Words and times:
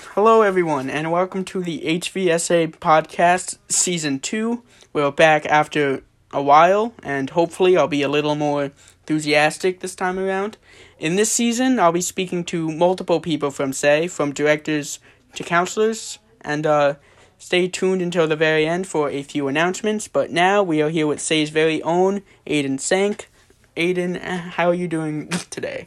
Hello, 0.00 0.42
everyone, 0.42 0.88
and 0.88 1.10
welcome 1.10 1.44
to 1.46 1.60
the 1.60 1.80
HVSA 1.80 2.76
podcast 2.76 3.58
season 3.68 4.20
two. 4.20 4.62
We're 4.92 5.10
back 5.10 5.44
after 5.46 6.04
a 6.32 6.40
while, 6.40 6.94
and 7.02 7.30
hopefully, 7.30 7.76
I'll 7.76 7.88
be 7.88 8.02
a 8.02 8.08
little 8.08 8.36
more 8.36 8.70
enthusiastic 9.00 9.80
this 9.80 9.96
time 9.96 10.16
around. 10.16 10.56
In 11.00 11.16
this 11.16 11.32
season, 11.32 11.80
I'll 11.80 11.90
be 11.90 12.00
speaking 12.00 12.44
to 12.44 12.70
multiple 12.70 13.18
people 13.18 13.50
from 13.50 13.72
SAY, 13.72 14.06
from 14.06 14.32
directors 14.32 15.00
to 15.34 15.42
counselors, 15.42 16.20
and 16.42 16.64
uh, 16.64 16.94
stay 17.36 17.66
tuned 17.66 18.00
until 18.00 18.28
the 18.28 18.36
very 18.36 18.68
end 18.68 18.86
for 18.86 19.10
a 19.10 19.24
few 19.24 19.48
announcements. 19.48 20.06
But 20.06 20.30
now 20.30 20.62
we 20.62 20.80
are 20.80 20.90
here 20.90 21.08
with 21.08 21.20
SAY's 21.20 21.50
very 21.50 21.82
own 21.82 22.22
Aiden 22.46 22.78
Sank. 22.78 23.28
Aiden, 23.76 24.16
how 24.20 24.68
are 24.68 24.74
you 24.74 24.86
doing 24.86 25.28
today? 25.50 25.86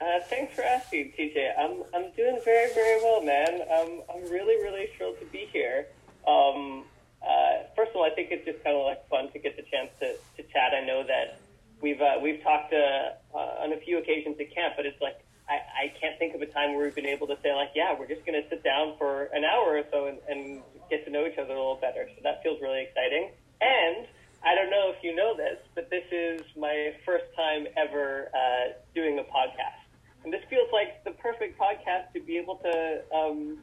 Uh, 0.00 0.20
thanks 0.28 0.54
for 0.54 0.62
asking, 0.62 1.12
TJ. 1.18 1.58
I'm 1.58 1.82
I'm 1.94 2.12
doing 2.12 2.38
very 2.44 2.72
very 2.74 3.02
well, 3.02 3.22
man. 3.22 3.62
Um, 3.62 4.02
I'm 4.12 4.30
really 4.30 4.62
really 4.62 4.88
thrilled 4.96 5.18
to 5.20 5.26
be 5.26 5.48
here. 5.52 5.86
Um, 6.28 6.84
uh, 7.22 7.64
first 7.74 7.90
of 7.90 7.96
all, 7.96 8.04
I 8.04 8.10
think 8.10 8.28
it's 8.30 8.44
just 8.44 8.62
kind 8.62 8.76
of 8.76 8.84
like 8.84 9.08
fun 9.08 9.32
to 9.32 9.38
get 9.38 9.56
the 9.56 9.62
chance 9.62 9.90
to, 10.00 10.14
to 10.36 10.42
chat. 10.52 10.74
I 10.76 10.84
know 10.84 11.02
that 11.06 11.40
we've 11.80 12.00
uh, 12.00 12.20
we've 12.22 12.42
talked 12.42 12.74
uh, 12.74 13.16
uh, 13.34 13.64
on 13.64 13.72
a 13.72 13.78
few 13.78 13.98
occasions 13.98 14.36
at 14.38 14.54
camp, 14.54 14.74
but 14.76 14.84
it's 14.84 15.00
like 15.00 15.24
I, 15.48 15.88
I 15.88 15.98
can't 15.98 16.18
think 16.18 16.34
of 16.34 16.42
a 16.42 16.46
time 16.46 16.74
where 16.74 16.84
we've 16.84 16.94
been 16.94 17.06
able 17.06 17.26
to 17.28 17.38
say 17.42 17.54
like, 17.54 17.70
yeah, 17.74 17.96
we're 17.98 18.08
just 18.08 18.26
going 18.26 18.40
to 18.40 18.46
sit 18.50 18.62
down 18.62 18.98
for 18.98 19.30
an 19.32 19.44
hour 19.44 19.78
or 19.78 19.84
so 19.90 20.06
and, 20.06 20.18
and 20.28 20.62
get 20.90 21.04
to 21.06 21.10
know 21.10 21.24
each 21.24 21.38
other 21.38 21.54
a 21.54 21.58
little 21.58 21.80
better. 21.80 22.08
So 22.14 22.20
that 22.22 22.42
feels 22.42 22.60
really 22.60 22.82
exciting. 22.82 23.30
And 23.60 24.06
I 24.44 24.54
don't 24.54 24.70
know 24.70 24.92
if 24.94 25.02
you 25.02 25.14
know 25.14 25.36
this, 25.36 25.58
but 25.74 25.88
this 25.88 26.04
is 26.12 26.42
my 26.56 26.94
first 27.04 27.24
time 27.34 27.66
ever 27.76 28.28
uh, 28.34 28.74
doing 28.94 29.18
a 29.18 29.22
podcast. 29.22 29.85
And 30.26 30.34
this 30.34 30.42
feels 30.50 30.68
like 30.72 31.04
the 31.04 31.12
perfect 31.12 31.56
podcast 31.56 32.12
to 32.12 32.20
be 32.20 32.36
able 32.36 32.56
to 32.56 33.02
um, 33.14 33.58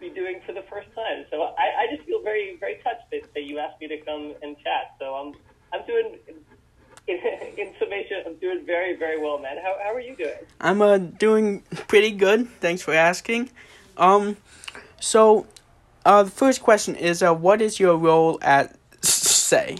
be 0.00 0.08
doing 0.08 0.40
for 0.46 0.54
the 0.54 0.62
first 0.62 0.88
time. 0.94 1.26
So 1.30 1.42
I, 1.42 1.82
I 1.82 1.94
just 1.94 2.08
feel 2.08 2.22
very, 2.22 2.56
very 2.58 2.76
touched 2.76 3.10
that, 3.12 3.34
that 3.34 3.42
you 3.42 3.58
asked 3.58 3.78
me 3.78 3.88
to 3.88 3.98
come 3.98 4.32
and 4.40 4.56
chat. 4.56 4.96
So 4.98 5.14
I'm, 5.14 5.34
I'm 5.70 5.86
doing, 5.86 6.16
in, 7.08 7.18
in 7.58 7.74
summation, 7.78 8.22
I'm 8.24 8.36
doing 8.36 8.64
very, 8.64 8.96
very 8.96 9.20
well, 9.20 9.38
man. 9.38 9.58
How, 9.62 9.76
how 9.84 9.94
are 9.94 10.00
you 10.00 10.16
doing? 10.16 10.38
I'm 10.62 10.80
uh, 10.80 10.96
doing 10.96 11.60
pretty 11.88 12.12
good. 12.12 12.48
Thanks 12.58 12.80
for 12.80 12.94
asking. 12.94 13.50
Um, 13.98 14.38
so 14.98 15.46
uh, 16.06 16.22
the 16.22 16.30
first 16.30 16.62
question 16.62 16.94
is, 16.94 17.22
uh, 17.22 17.34
what 17.34 17.60
is 17.60 17.78
your 17.78 17.98
role 17.98 18.38
at 18.40 18.74
SAY? 19.02 19.76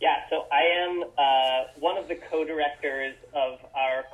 Yeah, 0.00 0.16
so 0.30 0.46
I 0.50 0.62
am 0.82 1.04
uh, 1.18 1.78
one 1.78 1.98
of 1.98 2.08
the 2.08 2.14
co-directors 2.14 3.11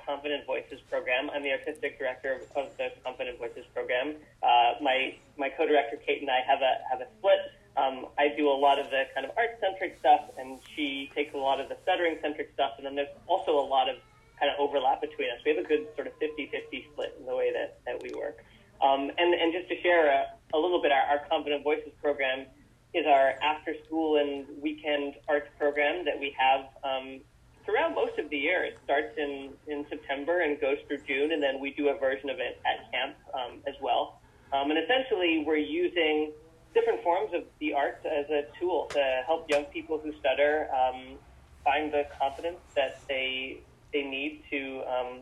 Confident 0.08 0.46
Voices 0.46 0.80
program. 0.88 1.28
I'm 1.28 1.42
the 1.42 1.52
artistic 1.52 1.98
director 1.98 2.40
of, 2.56 2.66
the 2.78 2.88
Confident 3.04 3.38
Voices 3.38 3.66
program. 3.74 4.16
Uh, 4.42 4.80
my 4.80 5.14
my 5.36 5.50
co-director 5.50 6.00
Kate 6.00 6.22
and 6.22 6.30
I 6.30 6.40
have 6.48 6.62
a 6.64 6.80
have 6.88 7.00
a 7.04 7.08
split. 7.18 7.52
Um, 7.76 8.06
I 8.16 8.32
do 8.34 8.48
a 8.48 8.56
lot 8.56 8.80
of 8.80 8.88
the 8.88 9.04
kind 9.14 9.26
of 9.26 9.32
art-centric 9.36 9.98
stuff, 10.00 10.22
and 10.38 10.58
she 10.74 11.12
takes 11.14 11.34
a 11.34 11.36
lot 11.36 11.60
of 11.60 11.68
the 11.68 11.76
stuttering-centric 11.84 12.50
stuff. 12.54 12.72
And 12.78 12.86
then 12.86 12.96
there's 12.96 13.14
also 13.28 13.52
a 13.52 13.62
lot 13.62 13.88
of 13.88 13.96
kind 14.40 14.50
of 14.50 14.58
overlap 14.58 15.00
between 15.00 15.28
us. 15.30 15.38
We 15.44 15.54
have 15.54 15.64
a 15.64 15.68
good 15.68 15.86
sort 15.94 16.08
of 16.08 16.14
50-50 16.18 16.90
split 16.90 17.14
in 17.20 17.26
the 17.26 17.36
way 17.36 17.52
that, 17.52 17.78
that 17.86 18.02
we 18.02 18.10
work. 18.18 18.42
Um, 18.82 19.12
and, 19.16 19.34
and 19.34 19.52
just 19.52 19.68
to 19.68 19.80
share 19.80 20.10
a, 20.10 20.26
a 20.54 20.58
little 20.58 20.82
bit, 20.82 20.90
our, 20.90 21.02
our 21.02 21.26
Confident 21.28 21.62
Voices 21.62 21.92
program 22.02 22.46
is 22.94 23.06
our 23.06 23.34
after 23.42 23.74
school 23.86 24.16
and 24.16 24.46
weekend 24.60 25.14
arts 25.28 25.48
program 25.56 26.04
that 26.04 26.18
we 26.18 26.34
have 26.36 26.66
um, 26.82 27.20
throughout 27.68 27.94
most 27.94 28.18
of 28.18 28.30
the 28.30 28.38
year. 28.38 28.64
It 28.64 28.78
starts 28.82 29.12
in, 29.18 29.50
in 29.66 29.84
September 29.90 30.40
and 30.40 30.58
goes 30.58 30.78
through 30.86 31.04
June, 31.06 31.32
and 31.32 31.42
then 31.42 31.60
we 31.60 31.74
do 31.74 31.90
a 31.90 31.98
version 31.98 32.30
of 32.30 32.38
it 32.40 32.58
at 32.64 32.90
camp 32.90 33.16
um, 33.34 33.60
as 33.68 33.74
well. 33.82 34.20
Um, 34.54 34.70
and 34.70 34.78
essentially, 34.80 35.44
we're 35.46 35.56
using 35.56 36.32
different 36.72 37.02
forms 37.02 37.34
of 37.34 37.42
the 37.60 37.74
arts 37.74 38.04
as 38.06 38.24
a 38.30 38.46
tool 38.58 38.88
to 38.92 39.22
help 39.26 39.50
young 39.50 39.64
people 39.66 39.98
who 39.98 40.12
stutter 40.18 40.68
um, 40.72 41.18
find 41.62 41.92
the 41.92 42.04
confidence 42.18 42.58
that 42.74 43.00
they 43.08 43.60
they 43.92 44.02
need 44.02 44.42
to 44.50 44.82
um, 44.88 45.20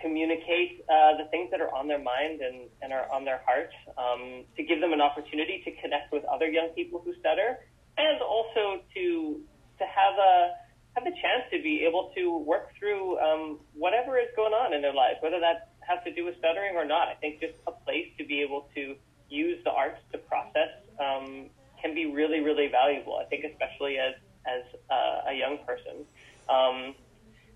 communicate 0.00 0.84
uh, 0.88 1.16
the 1.16 1.24
things 1.30 1.50
that 1.50 1.60
are 1.60 1.74
on 1.74 1.88
their 1.88 1.98
mind 1.98 2.40
and, 2.40 2.68
and 2.82 2.92
are 2.92 3.10
on 3.10 3.24
their 3.24 3.40
heart, 3.46 3.70
um, 3.96 4.44
to 4.56 4.62
give 4.62 4.80
them 4.80 4.92
an 4.92 5.00
opportunity 5.00 5.62
to 5.64 5.70
connect 5.80 6.12
with 6.12 6.22
other 6.24 6.48
young 6.48 6.68
people 6.74 7.00
who 7.04 7.12
stutter, 7.20 7.58
and 7.98 8.22
also 8.22 8.80
to 8.94 9.40
to 9.78 9.84
have 9.84 10.14
a 10.16 10.67
have 10.98 11.04
the 11.06 11.18
chance 11.20 11.44
to 11.52 11.62
be 11.62 11.84
able 11.86 12.10
to 12.16 12.38
work 12.38 12.70
through 12.78 13.18
um, 13.18 13.58
whatever 13.74 14.18
is 14.18 14.28
going 14.34 14.52
on 14.52 14.74
in 14.74 14.82
their 14.82 14.92
lives, 14.94 15.18
whether 15.20 15.38
that 15.38 15.70
has 15.86 16.02
to 16.04 16.12
do 16.12 16.24
with 16.24 16.36
stuttering 16.38 16.74
or 16.74 16.84
not. 16.84 17.08
I 17.08 17.14
think 17.14 17.40
just 17.40 17.54
a 17.66 17.72
place 17.72 18.08
to 18.18 18.24
be 18.24 18.42
able 18.42 18.68
to 18.74 18.96
use 19.30 19.62
the 19.64 19.70
arts 19.70 20.00
to 20.12 20.18
process 20.18 20.74
um, 20.98 21.46
can 21.80 21.94
be 21.94 22.06
really, 22.06 22.40
really 22.40 22.66
valuable. 22.66 23.16
I 23.16 23.24
think 23.24 23.44
especially 23.44 23.98
as 23.98 24.14
as 24.46 24.62
uh, 24.90 25.30
a 25.30 25.34
young 25.34 25.58
person. 25.66 26.04
Um, 26.48 26.94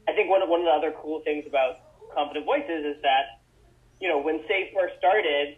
I 0.07 0.13
think 0.15 0.31
one 0.31 0.43
of 0.43 0.49
one 0.49 0.61
of 0.61 0.67
the 0.67 0.73
other 0.73 0.95
cool 1.01 1.21
things 1.21 1.45
about 1.47 1.81
Confident 2.15 2.45
Voices 2.47 2.97
is 2.97 3.03
that, 3.03 3.41
you 4.01 4.09
know, 4.09 4.19
when 4.21 4.41
Say 4.47 4.71
first 4.75 4.95
started, 4.99 5.57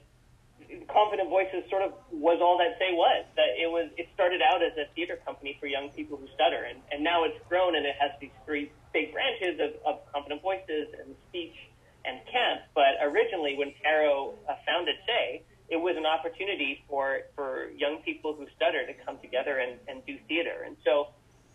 Confident 0.94 1.28
Voices 1.28 1.66
sort 1.68 1.82
of 1.82 1.92
was 2.14 2.38
all 2.40 2.56
that 2.62 2.78
Say 2.78 2.94
was. 2.94 3.26
That 3.34 3.58
it 3.58 3.66
was, 3.66 3.90
it 3.98 4.06
started 4.14 4.40
out 4.40 4.62
as 4.62 4.78
a 4.78 4.86
theater 4.94 5.18
company 5.26 5.58
for 5.58 5.66
young 5.66 5.90
people 5.90 6.16
who 6.16 6.30
stutter, 6.38 6.62
and, 6.62 6.78
and 6.94 7.02
now 7.02 7.24
it's 7.24 7.36
grown 7.50 7.74
and 7.74 7.84
it 7.84 7.98
has 7.98 8.12
these 8.22 8.34
three 8.46 8.70
big 8.94 9.12
branches 9.12 9.58
of, 9.58 9.74
of 9.82 9.94
Confident 10.14 10.40
Voices 10.40 10.94
and 10.94 11.18
speech 11.28 11.58
and 12.06 12.22
camp. 12.30 12.62
But 12.78 13.02
originally, 13.02 13.58
when 13.58 13.74
Taro 13.82 14.38
uh, 14.48 14.54
founded 14.64 14.94
Say, 15.02 15.42
it 15.68 15.76
was 15.76 15.96
an 15.96 16.06
opportunity 16.06 16.84
for, 16.88 17.26
for 17.34 17.70
young 17.74 17.98
people 18.04 18.34
who 18.34 18.46
stutter 18.54 18.86
to 18.86 18.94
come 19.04 19.18
together 19.18 19.58
and, 19.58 19.80
and 19.88 20.06
do 20.06 20.16
theater. 20.28 20.62
And 20.64 20.76
so 20.84 21.08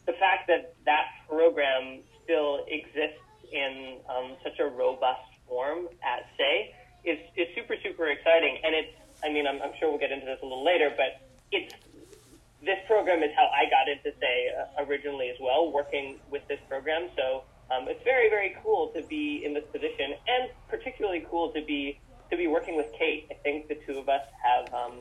the 0.05 0.13
fact 0.13 0.47
that 0.47 0.68
program. 16.79 17.09
So 17.17 17.43
um, 17.71 17.87
it's 17.87 18.03
very, 18.03 18.29
very 18.29 18.55
cool 18.63 18.87
to 18.95 19.01
be 19.03 19.43
in 19.45 19.53
this 19.53 19.65
position 19.71 20.15
and 20.27 20.49
particularly 20.69 21.25
cool 21.29 21.51
to 21.51 21.61
be, 21.61 21.99
to 22.31 22.37
be 22.37 22.47
working 22.47 22.77
with 22.77 22.87
Kate. 22.97 23.27
I 23.29 23.33
think 23.35 23.67
the 23.67 23.75
two 23.75 23.97
of 23.99 24.07
us 24.07 24.21
have 24.43 24.73
um, 24.73 24.93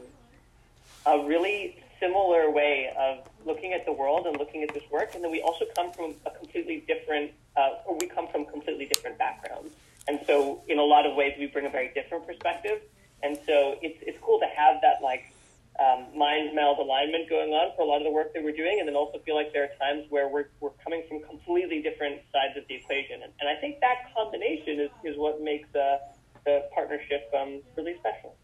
a 1.06 1.25
really 1.25 1.83
similar 2.00 2.50
way 2.50 2.91
of 2.99 3.19
looking 3.47 3.72
at 3.72 3.84
the 3.84 3.93
world 3.93 4.27
and 4.27 4.37
looking 4.37 4.62
at 4.65 4.75
this 4.75 4.83
work. 4.91 5.15
And 5.15 5.22
then 5.22 5.31
we 5.31 5.41
also 5.41 5.67
come 5.77 5.93
from 5.93 6.15
a 6.27 6.31
completely 6.31 6.84
different, 6.87 7.31
uh, 7.56 7.87
or 7.87 7.97
we 7.97 8.09
come 8.09 8.27
from 8.28 8.44
completely 8.47 8.87
different 8.87 9.19
backgrounds. 9.19 9.71
And 10.09 10.19
so 10.27 10.62
in 10.69 10.78
a 10.78 10.83
lot 10.83 11.06
of 11.06 11.15
ways, 11.17 11.34
we 11.38 11.47
bring 11.47 11.67
a 11.67 11.71
very 11.71 11.93
different 11.94 12.27
perspective. 12.27 12.81
And 13.22 13.38
so 13.47 13.77
it's, 13.83 13.99
it's 14.03 14.19
cool 14.21 14.41
to 14.41 14.47
have 14.47 14.81
that 14.83 15.03
like 15.03 15.33
um, 15.78 16.06
mind 16.16 16.55
meld 16.55 16.78
alignment 16.78 17.28
going 17.28 17.50
on 17.50 17.75
for 17.77 17.83
a 17.83 17.84
lot 17.84 17.99
of 17.99 18.05
the 18.05 18.11
work 18.11 18.34
that 18.34 18.43
we're 18.43 18.56
doing. 18.56 18.78
And 18.81 18.89
then 18.89 18.97
also 18.97 19.19
feel 19.21 19.37
like 19.37 19.53
there 19.53 19.65
are 19.65 19.75
times 19.78 20.06
where 20.11 20.28
we're, 20.28 20.49
we're 20.61 20.77
coming 20.83 21.05
from 21.09 21.22
completely 21.22 21.83
different 21.83 22.21
sides 22.33 22.56
of 22.56 22.66
the 22.69 22.75
equation. 22.75 23.22
And, 23.22 23.33
and 23.41 23.49
I 23.49 23.61
think 23.61 23.81
that 23.81 24.12
combination 24.17 24.81
is, 24.81 24.91
is 25.05 25.17
what 25.17 25.41
makes 25.41 25.72
uh, 25.75 25.99
the 26.44 26.69
partnership 26.75 27.31
um, 27.38 27.61
really 27.77 27.97
special. 27.99 28.34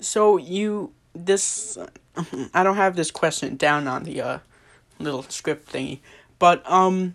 So 0.00 0.36
you 0.36 0.92
this 1.14 1.78
I 2.54 2.62
don't 2.62 2.76
have 2.76 2.96
this 2.96 3.10
question 3.10 3.56
down 3.56 3.88
on 3.88 4.04
the 4.04 4.20
uh, 4.20 4.38
little 4.98 5.22
script 5.24 5.72
thingy, 5.72 6.00
but 6.38 6.68
um, 6.70 7.14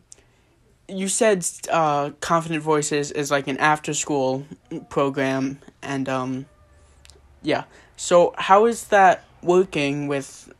you 0.87 1.07
said 1.07 1.45
uh, 1.71 2.11
Confident 2.19 2.63
Voices 2.63 3.11
is 3.11 3.31
like 3.31 3.47
an 3.47 3.57
after 3.57 3.93
school 3.93 4.45
program, 4.89 5.59
and 5.81 6.07
um, 6.07 6.45
yeah. 7.45 7.63
So 7.95 8.33
how 8.37 8.65
is 8.65 8.87
that 8.87 9.23
working 9.41 10.07
with 10.07 10.51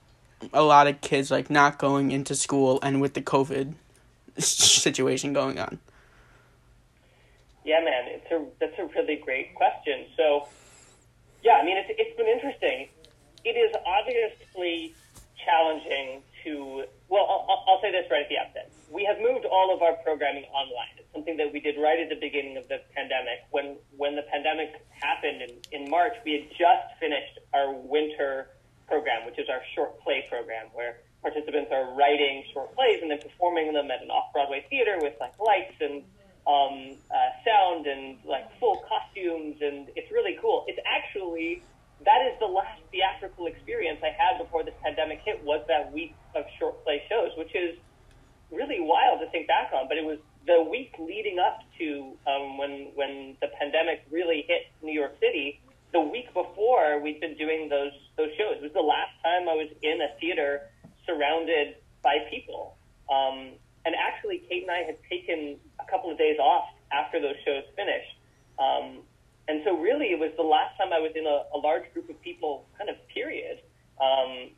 a 0.53 0.63
lot 0.63 0.87
of 0.87 1.01
kids 1.01 1.31
like 1.31 1.49
not 1.49 1.77
going 1.79 2.11
into 2.11 2.35
school 2.35 2.79
and 2.81 3.01
with 3.01 3.13
the 3.13 3.21
COVID 3.21 3.73
situation 4.37 5.33
going 5.33 5.59
on? 5.59 5.79
Yeah, 7.63 7.79
man, 7.79 8.03
it's 8.07 8.31
a 8.31 8.45
that's 8.59 8.77
a 8.77 8.85
really 8.95 9.15
great 9.15 9.55
question. 9.55 10.05
So, 10.15 10.47
yeah, 11.43 11.53
I 11.53 11.65
mean, 11.65 11.77
it's 11.77 11.89
it's 11.97 12.15
been 12.15 12.27
interesting 12.27 12.89
it 13.45 13.55
is 13.55 13.73
obviously 13.85 14.93
challenging 15.45 16.23
to, 16.45 16.86
well, 17.09 17.25
I'll, 17.27 17.65
I'll 17.68 17.81
say 17.81 17.92
this 17.92 18.07
right 18.09 18.24
at 18.24 18.30
the 18.30 18.39
outset. 18.39 18.71
We 18.89 19.03
have 19.03 19.19
moved 19.19 19.45
all 19.45 19.75
of 19.75 19.81
our 19.81 20.00
programming 20.06 20.45
online. 20.56 20.95
It's 20.97 21.12
something 21.12 21.36
that 21.38 21.51
we 21.51 21.59
did 21.59 21.75
right 21.75 22.00
at 22.00 22.07
the 22.07 22.15
beginning 22.15 22.56
of 22.56 22.69
the 22.69 22.80
pandemic. 22.95 23.44
When, 23.51 23.75
when 23.97 24.15
the 24.15 24.24
pandemic 24.31 24.80
happened 24.95 25.42
in, 25.42 25.51
in 25.74 25.89
March, 25.89 26.13
we 26.24 26.39
had 26.39 26.47
just 26.56 26.86
finished 27.01 27.42
our 27.51 27.74
winter 27.74 28.56
program, 28.88 29.25
which 29.25 29.39
is 29.39 29.50
our 29.50 29.62
short 29.75 30.00
play 30.00 30.24
program, 30.30 30.71
where 30.71 31.01
participants 31.21 31.74
are 31.74 31.92
writing 31.97 32.45
short 32.53 32.74
plays 32.75 33.01
and 33.01 33.09
then 33.09 33.19
performing 33.19 33.74
them 33.74 33.89
at 33.89 34.01
an 34.01 34.09
off-Broadway 34.13 34.63
theater 34.69 35.01
with 35.01 35.18
like 35.19 35.33
lights 35.41 35.75
and 35.81 36.06
um, 36.45 36.95
uh, 37.09 37.31
sound 37.44 37.88
and 37.88 38.06
and 38.06 38.18
like 38.25 38.45
full 38.59 38.83
costumes, 38.88 39.57
and 39.62 39.89
it's 39.95 40.12
really 40.12 40.38
cool. 40.41 40.65
It's 40.68 40.80
actually 40.86 41.63
that 42.05 42.21
is 42.29 42.37
the 42.39 42.45
last 42.45 42.81
theatrical 42.91 43.47
experience 43.47 43.99
I 44.01 44.13
had 44.13 44.37
before 44.37 44.63
this 44.63 44.75
pandemic 44.81 45.21
hit 45.25 45.43
was 45.43 45.65
that 45.67 45.91
week 45.91 46.13
of 46.35 46.45
short 46.59 46.83
play 46.83 47.01
shows, 47.09 47.31
which 47.37 47.53
is 47.55 47.77
really 48.51 48.79
wild 48.79 49.19
to 49.21 49.29
think 49.31 49.47
back 49.47 49.71
on. 49.73 49.87
But 49.87 49.97
it 49.97 50.05
was 50.05 50.19
the 50.45 50.61
week 50.61 50.93
leading 50.99 51.39
up 51.39 51.59
to 51.79 52.13
um, 52.27 52.57
when 52.57 52.91
when 52.93 53.35
the 53.41 53.47
pandemic 53.59 54.05
really 54.11 54.45
hit 54.47 54.69
New 54.81 54.93
York 54.93 55.17
City. 55.19 55.59
The 55.93 56.01
week 56.01 56.27
before, 56.33 56.99
we'd 56.99 57.19
been 57.19 57.37
doing 57.37 57.69
those 57.69 57.93
those 58.17 58.29
shows. 58.37 58.57
It 58.57 58.63
was 58.63 58.73
the 58.73 58.85
last 58.85 59.13
time 59.23 59.49
I 59.49 59.55
was 59.57 59.69
in 59.81 59.99
a 60.01 60.13
theater 60.19 60.69
surrounded 61.05 61.75
by 62.03 62.17
people. 62.29 62.77
Um, 63.09 63.53
and 63.85 63.93
actually, 63.95 64.43
Kate 64.49 64.63
and 64.63 64.71
I 64.71 64.81
had 64.83 64.97
taken 65.09 65.57
a 65.79 65.89
couple 65.89 66.11
of 66.11 66.17
days 66.17 66.37
off 66.39 66.65
after 66.91 67.19
those 67.21 67.35
shows 67.45 67.63
finished. 67.75 68.17
Um, 68.57 69.01
and 69.47 69.62
so, 69.63 69.77
really, 69.77 70.07
it 70.07 70.19
was 70.19 70.31
the 70.38 70.44
last 70.44 70.77
time 70.77 70.92
I 70.92 71.00
was 71.00 71.12
in 71.15 71.25
a, 71.25 71.45
a 71.53 71.59
large 71.59 71.92
group 71.94 72.09
of 72.09 72.19
people, 72.21 72.65
kind 72.77 72.89
of 72.89 72.95
period. 73.13 73.62
Um, 74.01 74.50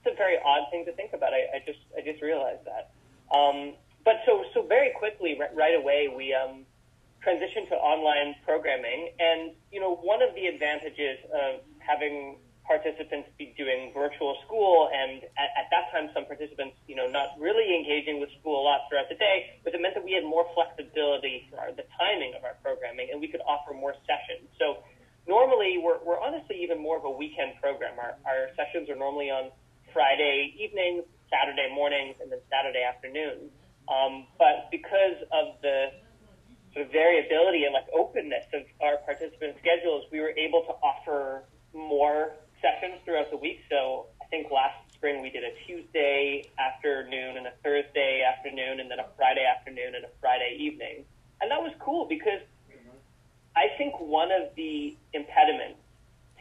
it's 0.00 0.14
a 0.14 0.16
very 0.16 0.38
odd 0.44 0.70
thing 0.70 0.84
to 0.86 0.92
think 0.92 1.12
about. 1.12 1.32
I, 1.34 1.56
I 1.56 1.62
just 1.66 1.80
I 1.96 2.00
just 2.00 2.22
realized 2.22 2.64
that. 2.64 2.90
Um, 3.36 3.74
but 4.04 4.22
so 4.24 4.44
so 4.54 4.62
very 4.62 4.92
quickly, 4.96 5.36
right, 5.38 5.54
right 5.54 5.74
away, 5.76 6.08
we 6.08 6.32
um, 6.32 6.64
transitioned 7.24 7.68
to 7.68 7.76
online 7.76 8.34
programming, 8.44 9.12
and 9.20 9.52
you 9.70 9.80
know, 9.80 9.96
one 9.96 10.22
of 10.22 10.34
the 10.34 10.46
advantages 10.46 11.18
of 11.34 11.60
having 11.78 12.36
participants 12.70 13.26
be 13.34 13.50
doing 13.58 13.90
virtual 13.90 14.38
school, 14.46 14.86
and 14.94 15.26
at, 15.34 15.50
at 15.58 15.66
that 15.74 15.90
time, 15.90 16.06
some 16.14 16.22
participants, 16.30 16.78
you 16.86 16.94
know, 16.94 17.10
not 17.10 17.34
really 17.42 17.74
engaging 17.74 18.22
with 18.22 18.30
school 18.38 18.62
a 18.62 18.64
lot 18.64 18.86
throughout 18.86 19.10
the 19.10 19.18
day, 19.18 19.58
but 19.66 19.74
it 19.74 19.82
meant 19.82 19.98
that 19.98 20.06
we 20.06 20.14
had 20.14 20.22
more 20.22 20.46
flexibility 20.54 21.50
for 21.50 21.58
our, 21.58 21.74
the 21.74 21.82
timing 21.98 22.30
of 22.38 22.46
our 22.46 22.54
programming, 22.62 23.10
and 23.10 23.18
we 23.18 23.26
could 23.26 23.42
offer 23.42 23.74
more 23.74 23.98
sessions. 24.06 24.46
So 24.54 24.86
normally, 25.26 25.82
we're, 25.82 25.98
we're 26.06 26.22
honestly 26.22 26.62
even 26.62 26.78
more 26.78 26.94
of 26.94 27.02
a 27.02 27.10
weekend 27.10 27.58
program. 27.58 27.98
Our, 27.98 28.14
our 28.22 28.54
sessions 28.54 28.86
are 28.86 28.94
normally 28.94 29.34
on 29.34 29.50
Friday 29.90 30.54
evenings, 30.54 31.02
Saturday 31.26 31.74
mornings, 31.74 32.22
and 32.22 32.30
then 32.30 32.38
Saturday 32.46 32.86
afternoons. 32.86 33.50
Um, 33.90 34.30
but 34.38 34.70
because 34.70 35.18
of 35.34 35.58
the 35.58 35.90
sort 36.70 36.86
of 36.86 36.92
variability 36.94 37.66
and 37.66 37.74
like 37.74 37.90
openness 37.90 38.46
of 38.54 38.62
our 38.78 39.02
participant 39.02 39.58
schedules, 39.58 40.06
we 40.14 40.22
were 40.22 40.30
able 40.38 40.62
to 40.70 40.74
offer 40.86 41.42
more 41.74 42.38
sessions 42.60 43.00
throughout 43.04 43.30
the 43.30 43.36
week. 43.36 43.60
So 43.68 44.06
I 44.22 44.26
think 44.26 44.50
last 44.50 44.76
spring 44.94 45.22
we 45.22 45.30
did 45.30 45.44
a 45.44 45.52
Tuesday 45.66 46.44
afternoon 46.58 47.36
and 47.36 47.46
a 47.46 47.52
Thursday 47.64 48.22
afternoon 48.22 48.80
and 48.80 48.90
then 48.90 49.00
a 49.00 49.06
Friday 49.16 49.44
afternoon 49.44 49.94
and 49.94 50.04
a 50.04 50.10
Friday 50.20 50.56
evening. 50.58 51.04
And 51.40 51.50
that 51.50 51.60
was 51.60 51.72
cool 51.78 52.06
because 52.06 52.40
I 53.56 53.68
think 53.76 53.98
one 53.98 54.30
of 54.30 54.54
the 54.56 54.96
impediments 55.12 55.80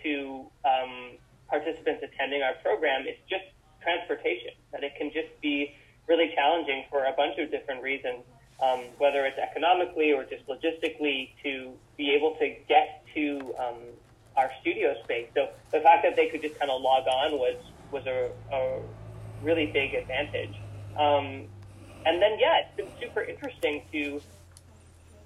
to 0.04 0.46
um, 0.64 1.18
participants 1.48 2.04
attending 2.04 2.42
our 2.44 2.54
program 2.62 3.08
is 3.08 3.16
just 3.30 3.46
transportation, 3.82 4.54
that 4.72 4.84
it 4.84 4.94
can 4.98 5.12
just 5.12 5.30
be 5.42 5.74
really 6.08 6.32
challenging 6.36 6.86
for 6.90 7.06
a 7.06 7.14
bunch 7.14 7.38
of 7.40 7.50
different 7.52 7.82
reasons, 7.82 8.24
um, 8.62 8.82
whether 8.98 9.26
it's 9.26 9.38
economically 9.38 10.12
or 10.12 10.24
just 10.24 10.46
logistically, 10.48 11.30
to 11.44 11.74
be 11.98 12.12
able 12.12 12.36
to 12.36 12.56
get 12.68 13.06
to 13.16 13.54
um, 13.60 13.80
our 14.40 14.52
studio 14.62 14.96
space. 15.04 15.28
So 15.36 15.50
the 15.72 15.82
fact 15.82 16.04
that 16.04 16.16
they 16.16 16.28
could 16.30 16.42
just 16.42 16.58
kind 16.60 16.72
of 16.72 16.82
log 16.82 17.06
on 17.08 17.30
was 17.34 17.58
was 17.92 18.06
a, 18.08 18.30
a 18.54 18.82
really 19.42 19.68
big 19.68 19.94
advantage. 19.94 20.56
Um, 20.98 21.48
and 22.06 22.22
then 22.22 22.40
yeah, 22.40 22.62
it's 22.62 22.76
been 22.78 22.92
super 23.00 23.22
interesting 23.22 23.84
to 23.92 24.22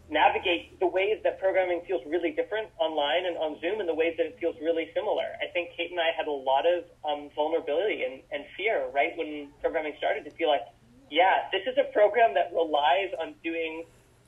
navigate 0.09 0.79
the 0.79 0.87
ways 0.87 1.17
that 1.23 1.39
programming 1.39 1.81
feels 1.87 2.01
really 2.05 2.31
different 2.31 2.67
online 2.77 3.25
and 3.25 3.37
on 3.37 3.59
Zoom 3.61 3.79
and 3.79 3.87
the 3.87 3.93
ways 3.93 4.13
that 4.17 4.25
it 4.25 4.37
feels 4.39 4.55
really 4.61 4.89
similar. 4.93 5.25
I 5.41 5.47
think 5.53 5.71
Kate 5.75 5.91
and 5.91 5.99
I 5.99 6.11
had 6.15 6.27
a 6.27 6.31
lot 6.31 6.65
of 6.65 6.83
um, 7.07 7.29
vulnerability 7.35 8.03
and, 8.03 8.21
and 8.31 8.43
fear 8.57 8.85
right 8.93 9.17
when 9.17 9.49
programming 9.61 9.93
started 9.97 10.23
to 10.25 10.31
feel 10.31 10.49
like, 10.49 10.65
yeah, 11.09 11.49
this 11.51 11.63
is 11.67 11.77
a 11.77 11.91
program 11.93 12.33
that 12.33 12.51
relies 12.53 13.11
on 13.19 13.33
doing 13.43 13.85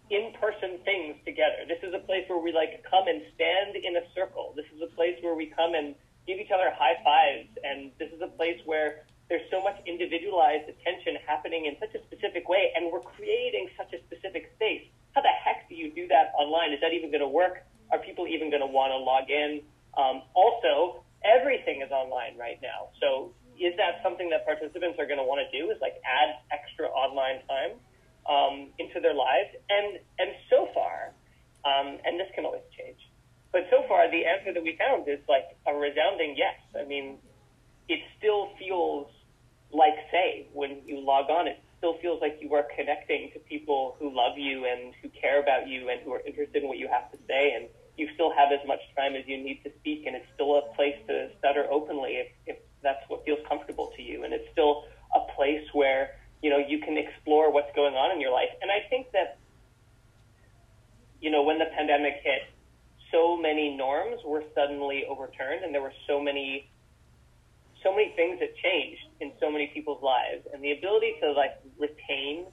in-person 0.09 0.79
things 0.85 1.17
together. 1.25 1.65
This 1.67 1.81
is 1.81 1.93
a 1.93 2.03
place 2.05 2.25
where 2.27 2.39
we 2.39 2.53
like 2.53 2.83
come 2.85 3.07
and 3.07 3.21
stand 3.33 3.75
in 3.75 3.97
a 3.97 4.05
circle. 4.13 4.53
This 4.55 4.65
is 4.75 4.81
a 4.81 4.91
place 4.95 5.17
where 5.21 5.35
we 5.35 5.47
come 5.49 5.73
and 5.73 5.95
give 6.27 6.37
each 6.37 6.51
other 6.53 6.69
high 6.73 6.97
fives. 7.03 7.49
And 7.63 7.91
this 7.97 8.11
is 8.13 8.21
a 8.21 8.29
place 8.37 8.61
where 8.65 9.05
there's 9.29 9.45
so 9.49 9.61
much 9.61 9.81
individualized 9.85 10.69
attention 10.69 11.17
happening 11.25 11.65
in 11.65 11.73
such 11.81 11.97
a 11.97 12.01
specific 12.05 12.47
way. 12.47 12.69
And 12.75 12.91
we're 12.93 13.01
creating 13.01 13.69
such 13.77 13.93
a 13.93 13.99
specific 14.05 14.53
space. 14.55 14.85
How 15.13 15.21
the 15.21 15.33
heck 15.33 15.67
do 15.69 15.75
you 15.75 15.89
do 15.89 16.07
that 16.09 16.33
online? 16.37 16.73
Is 16.73 16.81
that 16.81 16.93
even 16.93 17.09
going 17.09 17.25
to 17.25 17.31
work? 17.31 17.65
Are 17.91 17.99
people 17.99 18.27
even 18.27 18.49
going 18.49 18.61
to 18.61 18.69
want 18.69 18.93
to 18.93 18.99
log 19.01 19.29
in? 19.29 19.61
Um, 19.97 20.21
also, 20.35 21.01
everything 21.23 21.81
is 21.81 21.89
online 21.89 22.37
right 22.37 22.59
now. 22.61 22.93
So 23.01 23.33
is 23.57 23.73
that 23.77 24.03
something 24.03 24.29
that 24.29 24.45
participants 24.45 24.99
are 24.99 25.07
going 25.07 25.21
to 25.21 25.25
want 25.25 25.41
to 25.41 25.49
do 25.49 25.71
is 25.71 25.77
like 25.81 25.95
add 26.03 26.35
extra 26.51 26.87
online 26.91 27.41
time? 27.47 27.79
Um, 28.29 28.69
into 28.79 28.99
their 28.99 29.13
lives. 29.13 29.49
And 29.69 29.99
and 30.19 30.29
so 30.49 30.69
far, 30.73 31.13
um, 31.65 31.97
and 32.05 32.19
this 32.19 32.27
can 32.35 32.45
always 32.45 32.65
change, 32.77 32.99
but 33.51 33.67
so 33.69 33.83
far 33.87 34.09
the 34.09 34.25
answer 34.25 34.53
that 34.53 34.63
we 34.63 34.75
found 34.77 35.07
is 35.07 35.19
like 35.27 35.57
a 35.67 35.73
resounding 35.73 36.35
yes. 36.37 36.59
I 36.77 36.85
mean, 36.85 37.17
it 37.87 37.99
still 38.17 38.49
feels 38.59 39.07
like 39.71 39.95
say 40.11 40.47
when 40.53 40.81
you 40.85 40.99
log 40.99 41.29
on, 41.29 41.47
it 41.47 41.59
still 41.77 41.97
feels 42.01 42.21
like 42.21 42.37
you 42.41 42.53
are 42.53 42.65
connecting 42.75 43.29
to 43.33 43.39
people 43.39 43.95
who 43.99 44.09
love 44.09 44.37
you 44.37 44.65
and 44.65 44.93
who 45.01 45.09
care 45.09 45.41
about 45.41 45.67
you 45.67 45.89
and 45.89 46.01
who 46.01 46.13
are 46.13 46.21
interested 46.25 46.63
in 46.63 46.67
what 46.67 46.77
you 46.77 46.87
have 46.87 47.11
to 47.11 47.17
say 47.27 47.53
and 47.53 47.67
you 47.97 48.09
still 48.15 48.31
have 48.33 48.51
as 48.51 48.65
much 48.67 48.79
time 48.97 49.15
as 49.15 49.23
you 49.27 49.37
need 49.37 49.63
to 49.63 49.71
speak 49.79 50.05
and 50.05 50.15
it's 50.15 50.25
still 50.33 50.57
a 50.57 50.75
place 50.75 50.95
to 51.07 51.29
stutter 51.39 51.65
openly 51.69 52.17
if, 52.17 52.27
if 52.47 52.57
that's 52.81 53.03
what 53.07 53.23
feels 53.23 53.39
comfortable 53.47 53.91
to 53.95 54.01
you 54.01 54.23
and 54.23 54.33
it's 54.33 54.49
still 54.51 54.85
a 55.15 55.19
place 55.35 55.65
where 55.73 56.15
you 56.45 56.51
know, 56.51 56.59
you 56.59 56.77
can 56.77 56.95
explore 56.95 57.51
what's 57.51 57.73
going 57.75 57.95
on 57.95 58.11
in 58.11 58.21
your 58.21 58.31
life. 58.31 58.53
And 58.61 58.69
I 58.69 58.87
think 58.87 59.11
that, 59.13 59.39
you 61.19 61.31
know, 61.31 61.41
when 61.41 61.57
the 61.57 61.65
pandemic 61.75 62.21
hit, 62.21 62.43
so 63.11 63.35
many 63.35 63.75
norms 63.75 64.21
were 64.23 64.43
suddenly 64.53 65.05
overturned 65.09 65.63
and 65.65 65.73
there 65.73 65.81
were 65.81 65.97
so 66.05 66.21
many 66.21 66.69
so 67.81 67.91
many 67.91 68.13
things 68.15 68.39
that 68.39 68.55
changed 68.57 69.01
in 69.21 69.31
so 69.39 69.49
many 69.49 69.67
people's 69.73 70.03
lives 70.03 70.45
and 70.53 70.63
the 70.63 70.71
ability 70.71 71.15
to 71.21 71.31
like 71.31 71.57
retain 71.79 72.45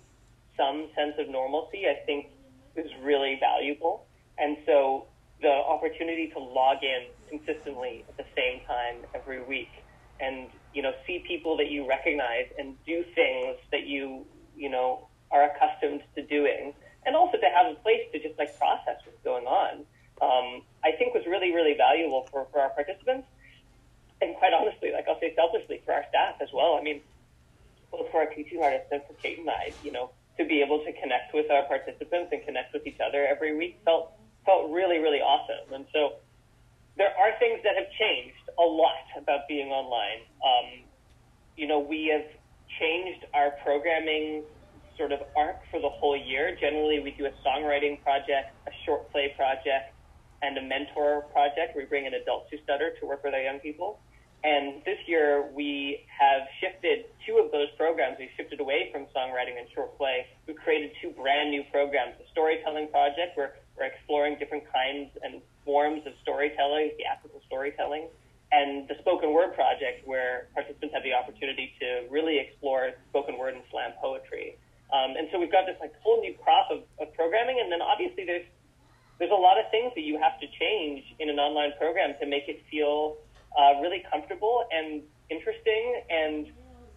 some 0.57 0.89
sense 0.97 1.13
of 1.19 1.29
normalcy 1.29 1.85
I 1.85 2.01
think 2.07 2.29
is 2.77 2.91
really 3.03 3.37
valuable. 3.41 4.07
And 4.39 4.57
so 4.65 5.05
the 5.43 5.53
opportunity 5.53 6.29
to 6.33 6.39
log 6.39 6.79
in 6.83 7.13
consistently 7.29 8.07
at 8.09 8.17
the 8.17 8.25
same 8.35 8.65
time 8.67 9.05
every 9.15 9.43
week 9.45 9.69
and 10.19 10.49
you 10.73 10.83
know 10.83 10.93
see 11.07 11.25
people 11.27 11.57
that 11.57 11.71
you 11.71 11.89
recognize 11.89 12.49
and 12.59 12.77
do 12.85 13.05
things 13.15 13.57
that 13.71 13.87
you 13.87 14.27
you 14.57 14.69
know 14.69 15.09
are 15.31 15.49
accustomed 15.49 16.03
to 16.15 16.23
doing, 16.27 16.75
and 17.07 17.17
also 17.17 17.39
to 17.39 17.49
have 17.49 17.73
a 17.73 17.77
place 17.81 18.05
to 18.13 18.21
just 18.21 18.39
like 18.39 18.57
process 18.59 19.01
what's 19.05 19.23
going 19.25 19.47
on. 19.47 19.85
Um, 20.21 20.63
I 20.85 20.93
think 20.99 21.15
was 21.15 21.25
really 21.27 21.53
really 21.53 21.75
valuable 21.77 22.29
for 22.31 22.47
for 22.53 22.61
our 22.61 22.71
participants, 22.71 23.29
and 24.21 24.37
quite 24.37 24.53
honestly, 24.53 24.93
like 24.93 25.09
I'll 25.09 25.21
say 25.21 25.35
selfishly 25.35 25.81
for 25.85 25.93
our 25.95 26.05
staff 26.09 26.37
as 26.41 26.49
well. 26.53 26.77
I 26.79 26.83
mean, 26.83 27.01
both 27.91 28.11
for 28.11 28.21
our 28.21 28.31
teaching 28.33 28.61
artists 28.63 28.89
and 28.91 29.03
for 29.07 29.15
Kate 29.21 29.39
and 29.39 29.49
I, 29.49 29.77
you 29.81 29.93
know, 29.93 30.13
to 30.39 30.45
be 30.45 30.63
able 30.63 30.81
to 30.85 30.93
connect 31.01 31.35
with 31.35 31.51
our 31.51 31.65
participants 31.65 32.33
and 32.33 32.45
connect 32.45 32.73
with 32.73 32.87
each 32.87 33.01
other 33.01 33.27
every 33.27 33.57
week 33.57 33.81
felt 33.85 34.13
felt 34.45 34.71
really 34.71 34.99
really 34.99 35.21
awesome, 35.21 35.73
and 35.73 35.87
so 35.93 36.21
there 36.97 37.13
are 37.17 37.33
things 37.41 37.61
that 37.65 37.77
have 37.77 37.89
changed 37.97 38.42
a 38.63 38.69
lot 38.69 39.07
about 39.19 39.49
being 39.49 39.69
online. 39.69 40.23
Um, 40.39 40.85
you 41.57 41.67
know, 41.67 41.79
we 41.81 42.07
have 42.15 42.27
changed 42.79 43.27
our 43.35 43.53
programming 43.63 44.45
sort 44.97 45.13
of 45.13 45.21
arc 45.37 45.57
for 45.71 45.81
the 45.81 45.89
whole 45.89 46.17
year. 46.17 46.57
Generally, 46.61 47.01
we 47.01 47.11
do 47.13 47.27
a 47.27 47.35
songwriting 47.45 48.03
project, 48.03 48.55
a 48.67 48.73
short 48.87 49.11
play 49.11 49.35
project, 49.37 49.95
and 50.43 50.57
a 50.59 50.63
mentor 50.63 51.23
project. 51.33 51.77
We 51.77 51.85
bring 51.85 52.07
in 52.07 52.15
adults 52.15 52.49
who 52.51 52.59
stutter 52.65 52.93
to 53.01 53.07
work 53.07 53.25
with 53.25 53.35
our 53.35 53.41
young 53.41 53.59
people. 53.59 53.99
And 54.45 54.83
this 54.85 54.99
year, 55.07 55.51
we 55.55 56.05
have 56.19 56.43
shifted 56.59 57.07
two 57.25 57.39
of 57.39 57.53
those 57.53 57.71
programs. 57.79 58.17
We 58.19 58.29
shifted 58.37 58.59
away 58.59 58.91
from 58.91 59.07
songwriting 59.15 59.55
and 59.59 59.71
short 59.73 59.97
play. 59.97 60.27
We 60.49 60.55
created 60.55 60.91
two 61.01 61.11
brand 61.11 61.51
new 61.51 61.63
programs. 61.71 62.15
A 62.19 62.27
storytelling 62.33 62.89
project, 62.89 63.37
where 63.37 63.55
we're 63.79 63.87
exploring 63.87 64.39
different 64.39 64.65
kinds 64.73 65.11
and 65.23 65.43
forms 65.65 66.03
of 66.07 66.13
storytelling, 66.23 66.91
theatrical 66.99 67.41
storytelling, 67.47 68.09
and 68.53 68.87
the 68.87 68.95
spoken 69.01 69.33
word 69.33 69.55
project, 69.55 70.07
where 70.07 70.49
participants 70.53 70.93
have 70.95 71.03
the 71.03 71.15
opportunity 71.15 71.73
to 71.81 72.05
really 72.11 72.39
explore 72.39 72.93
spoken 73.09 73.39
word 73.39 73.55
and 73.55 73.65
slam 73.71 73.93
poetry. 74.01 74.57
Um, 74.93 75.17
and 75.17 75.27
so 75.33 75.41
we've 75.41 75.51
got 75.51 75.65
this 75.65 75.77
like 75.81 75.97
whole 76.05 76.21
new 76.21 76.35
crop 76.45 76.69
of, 76.71 76.85
of 77.01 77.13
programming, 77.15 77.61
and 77.61 77.73
then 77.73 77.81
obviously 77.81 78.25
there's 78.25 78.45
there's 79.19 79.33
a 79.33 79.43
lot 79.49 79.57
of 79.57 79.71
things 79.71 79.93
that 79.95 80.03
you 80.03 80.19
have 80.19 80.39
to 80.41 80.47
change 80.59 81.05
in 81.19 81.31
an 81.31 81.39
online 81.39 81.73
program 81.79 82.13
to 82.21 82.27
make 82.27 82.45
it 82.49 82.61
feel 82.71 83.17
uh, 83.57 83.81
really 83.81 84.05
comfortable 84.11 84.67
and 84.71 85.03
interesting, 85.31 86.03
and 86.11 86.53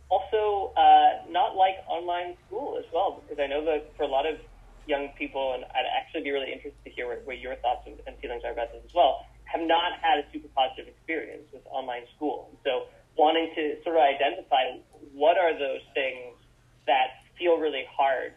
also 0.09 0.73
uh, 0.75 1.23
not 1.29 1.55
like 1.55 1.75
online 1.87 2.35
school 2.47 2.75
as 2.77 2.85
well. 2.91 3.23
Because 3.23 3.41
I 3.41 3.47
know 3.47 3.63
that 3.63 3.95
for 3.95 4.03
a 4.03 4.11
lot 4.11 4.25
of 4.27 4.39
young 4.87 5.09
people, 5.17 5.53
and 5.53 5.63
I'd 5.63 5.87
actually 5.87 6.23
be 6.23 6.31
really 6.31 6.51
interested 6.51 6.83
to 6.83 6.89
hear 6.89 7.07
what, 7.07 7.25
what 7.25 7.39
your 7.39 7.55
thoughts 7.63 7.87
and, 7.87 7.95
and 8.05 8.17
feelings 8.19 8.43
are 8.43 8.51
about 8.51 8.73
this 8.73 8.81
as 8.83 8.93
well, 8.93 9.25
have 9.55 9.67
not 9.67 9.95
had 10.01 10.19
a 10.19 10.25
super 10.33 10.49
positive 10.53 10.87
experience 10.87 11.47
with 11.53 11.63
online 11.71 12.03
school. 12.15 12.51
So 12.63 12.91
wanting 13.17 13.51
to 13.55 13.81
sort 13.83 13.95
of 13.95 14.03
identify 14.03 14.83
what 15.13 15.37
are 15.37 15.57
those 15.57 15.81
things 15.93 16.35
that 16.87 17.23
feel 17.39 17.57
really 17.57 17.85
hard 17.89 18.33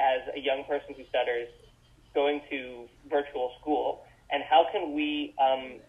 as 0.00 0.24
a 0.34 0.40
young 0.40 0.64
person 0.64 0.94
who 0.96 1.04
stutters 1.08 1.48
going 2.14 2.40
to 2.50 2.88
virtual 3.08 3.52
school, 3.60 4.04
and 4.30 4.42
how 4.42 4.66
can 4.72 4.94
we 4.94 5.34
um, 5.40 5.80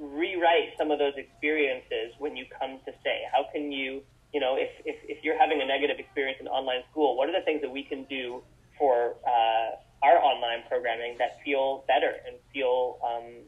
rewrite 0.00 0.72
some 0.78 0.90
of 0.90 0.98
those 0.98 1.14
experiences 1.16 2.12
when 2.18 2.36
you 2.36 2.44
come 2.58 2.78
to 2.84 2.92
say? 3.04 3.24
How 3.32 3.44
can 3.52 3.72
you, 3.72 4.02
you 4.32 4.40
know, 4.40 4.56
if, 4.56 4.70
if, 4.84 4.96
if 5.08 5.24
you're 5.24 5.38
having 5.38 5.60
a 5.60 5.66
negative 5.66 5.98
experience 5.98 6.38
in 6.40 6.48
online 6.48 6.82
school, 6.90 7.16
what 7.16 7.28
are 7.28 7.32
the 7.38 7.44
things 7.44 7.60
that 7.62 7.70
we 7.70 7.84
can 7.84 8.04
do 8.04 8.42
for 8.78 9.16
uh, 9.26 9.76
our 10.02 10.18
online 10.20 10.64
programming 10.68 11.16
that 11.18 11.38
feel 11.44 11.84
better 11.88 12.12
and 12.26 12.36
feel 12.52 12.98
um, 13.04 13.44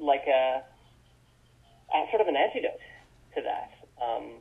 like 0.00 0.24
a, 0.26 0.62
a, 1.94 2.06
sort 2.10 2.20
of 2.20 2.28
an 2.28 2.36
antidote 2.36 2.80
to 3.34 3.42
that? 3.42 3.72
Um, 4.02 4.40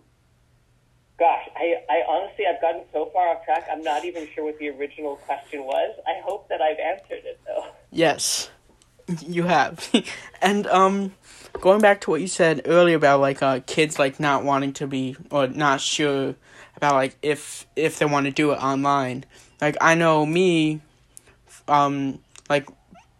gosh, 1.18 1.48
I, 1.56 1.76
I 1.90 2.04
honestly, 2.08 2.46
I've 2.46 2.62
gotten 2.62 2.84
so 2.92 3.10
far 3.14 3.30
off 3.30 3.46
track, 3.46 3.68
I'm 3.72 3.84
not 3.84 4.06
even 4.06 4.28
sure 4.34 4.46
what 4.46 4.60
the 4.60 4.70
original 4.70 5.16
question 5.18 5.64
was. 5.64 5.96
I 6.06 6.22
hope 6.24 6.50
that 6.50 6.62
I've 6.62 6.80
answered 6.80 7.26
it, 7.26 7.40
though. 7.46 7.66
Yes, 7.92 8.50
you 9.22 9.44
have. 9.44 9.90
and, 10.42 10.68
um, 10.68 11.14
going 11.62 11.82
back 11.82 12.02
to 12.02 12.10
what 12.10 12.22
you 12.22 12.28
said 12.28 12.62
earlier 12.66 12.98
about, 12.98 13.22
like, 13.22 13.42
uh, 13.42 13.62
kids, 13.66 13.98
like, 14.00 14.20
not 14.20 14.44
wanting 14.44 14.74
to 14.74 14.88
be, 14.88 15.16
or 15.32 15.48
not 15.48 15.82
sure 15.82 16.36
about, 16.76 16.96
like, 16.96 17.18
if, 17.22 17.66
if 17.76 18.00
they 18.00 18.06
want 18.06 18.26
to 18.26 18.32
do 18.32 18.52
it 18.52 18.56
online. 18.56 19.26
Like, 19.62 19.78
I 19.80 19.96
know 19.96 20.26
me, 20.26 20.82
um, 21.68 22.20
like, 22.50 22.68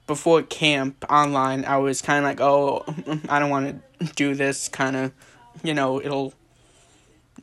before 0.08 0.42
camp 0.44 1.06
online, 1.10 1.66
I 1.66 1.78
was 1.78 2.02
kind 2.02 2.20
of 2.20 2.24
like, 2.24 2.42
oh, 2.42 2.84
I 3.30 3.40
don't 3.40 3.50
want 3.50 3.82
to 4.00 4.06
do 4.14 4.36
this, 4.36 4.70
kind 4.70 4.96
of, 4.96 5.12
you 5.64 5.74
know, 5.74 6.02
it'll 6.02 6.34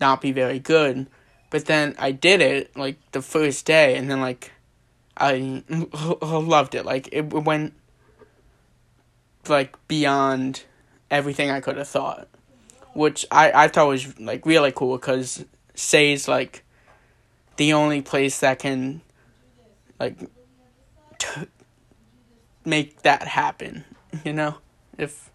not 0.01 0.21
be 0.21 0.33
very 0.33 0.59
good. 0.59 1.07
But 1.51 1.67
then 1.67 1.95
I 1.99 2.13
did 2.13 2.41
it 2.41 2.77
like 2.77 2.97
the 3.13 3.21
first 3.21 3.67
day, 3.67 3.97
and 3.97 4.11
then 4.11 4.21
like 4.21 4.53
I 5.17 5.63
loved 6.23 6.75
it. 6.75 6.87
Like 6.87 7.09
it 7.13 7.23
went 7.33 7.75
like 9.49 9.77
beyond 9.87 10.65
everything 11.11 11.51
I 11.51 11.61
could 11.61 11.77
have 11.77 11.89
thought, 11.89 12.29
which 12.95 13.27
I 13.31 13.65
I 13.65 13.69
thought 13.69 13.89
was 13.89 14.19
like 14.19 14.47
really 14.47 14.73
cool 14.73 14.97
because 14.97 15.45
SAY's 15.75 16.27
like 16.27 16.65
the 17.57 17.75
only 17.75 18.01
place 18.01 18.41
that 18.41 18.59
can 18.59 19.03
like 20.01 20.17
make 22.65 23.03
that 23.03 23.29
happen. 23.29 23.85
You 24.25 24.33
know, 24.33 24.57
if 24.99 25.31